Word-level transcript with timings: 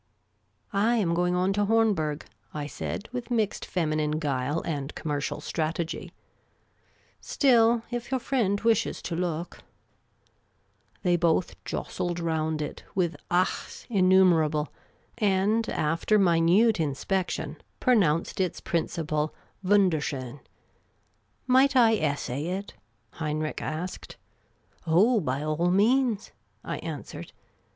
"I 0.89 0.95
am 0.95 1.13
going 1.13 1.35
on 1.35 1.53
to 1.53 1.65
Hornberg," 1.67 2.25
I 2.55 2.65
said, 2.65 3.07
with 3.11 3.29
mixed 3.29 3.63
feminine 3.67 4.17
guile 4.17 4.61
and 4.61 4.95
commercial 4.95 5.41
strategy;" 5.41 6.11
still, 7.31 7.83
if 7.91 8.09
your 8.09 8.19
friend 8.19 8.59
wishes 8.61 8.99
to 9.03 9.15
look". 9.15 9.59
They 11.03 11.17
both 11.17 11.63
jostled 11.65 12.19
round 12.19 12.63
it, 12.63 12.83
with 12.95 13.15
achs 13.29 13.85
innumerable, 13.91 14.73
and, 15.19 15.69
after 15.69 16.17
minute 16.17 16.79
inspection, 16.79 17.57
pronounced 17.79 18.41
its 18.41 18.59
principle 18.59 19.35
luundcr 19.63 20.01
schon." 20.01 20.39
Might 21.45 21.75
I 21.75 21.95
essay 21.97 22.47
it?" 22.47 22.73
Heinrich 23.21 23.61
asked." 23.61 24.17
Oh, 24.87 25.19
by 25.19 25.43
all 25.43 25.69
means," 25.69 26.31
I 26.63 26.77
answered. 26.79 27.33